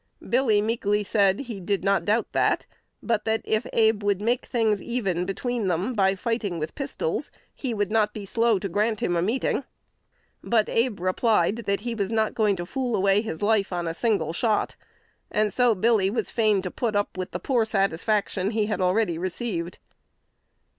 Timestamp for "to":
8.57-8.67, 12.55-12.65, 16.63-16.71